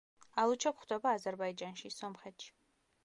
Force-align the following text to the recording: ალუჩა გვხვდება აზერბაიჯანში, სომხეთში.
ალუჩა 0.43 0.71
გვხვდება 0.77 1.11
აზერბაიჯანში, 1.19 1.93
სომხეთში. 1.99 2.51